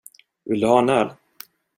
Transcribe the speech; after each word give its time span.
Vill 0.45 0.59
du 0.59 0.67
ha 0.67 0.79
en 0.79 0.89
öl? 0.89 1.11